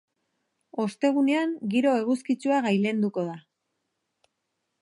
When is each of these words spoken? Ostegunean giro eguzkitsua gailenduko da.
Ostegunean 0.83 1.53
giro 1.75 1.93
eguzkitsua 1.99 2.65
gailenduko 2.69 3.29
da. 3.31 3.37